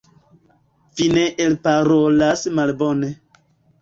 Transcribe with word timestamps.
Vi 1.01 1.09
ne 1.17 1.25
elparolas 1.47 2.47
malbone. 2.61 3.13